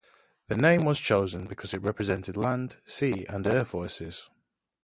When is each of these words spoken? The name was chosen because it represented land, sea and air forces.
The 0.47 0.57
name 0.57 0.83
was 0.85 0.99
chosen 0.99 1.45
because 1.45 1.75
it 1.75 1.83
represented 1.83 2.35
land, 2.35 2.77
sea 2.85 3.23
and 3.29 3.45
air 3.45 3.63
forces. 3.63 4.31